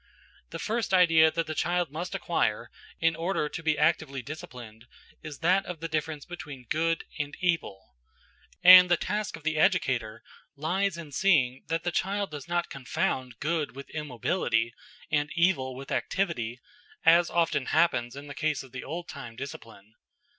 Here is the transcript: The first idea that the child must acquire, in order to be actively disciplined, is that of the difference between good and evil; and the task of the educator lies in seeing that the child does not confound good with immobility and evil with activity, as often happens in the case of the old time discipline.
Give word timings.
The 0.49 0.57
first 0.57 0.95
idea 0.95 1.29
that 1.29 1.45
the 1.45 1.53
child 1.53 1.91
must 1.91 2.15
acquire, 2.15 2.71
in 2.99 3.15
order 3.15 3.47
to 3.47 3.61
be 3.61 3.77
actively 3.77 4.23
disciplined, 4.23 4.87
is 5.21 5.41
that 5.41 5.63
of 5.67 5.79
the 5.79 5.87
difference 5.87 6.25
between 6.25 6.65
good 6.67 7.03
and 7.19 7.37
evil; 7.39 7.93
and 8.63 8.89
the 8.89 8.97
task 8.97 9.35
of 9.35 9.43
the 9.43 9.57
educator 9.57 10.23
lies 10.55 10.97
in 10.97 11.11
seeing 11.11 11.65
that 11.67 11.83
the 11.83 11.91
child 11.91 12.31
does 12.31 12.47
not 12.47 12.71
confound 12.71 13.37
good 13.39 13.75
with 13.75 13.91
immobility 13.91 14.73
and 15.11 15.29
evil 15.35 15.75
with 15.75 15.91
activity, 15.91 16.59
as 17.05 17.29
often 17.29 17.67
happens 17.67 18.15
in 18.15 18.25
the 18.25 18.33
case 18.33 18.63
of 18.63 18.71
the 18.71 18.83
old 18.83 19.07
time 19.07 19.35
discipline. 19.35 19.93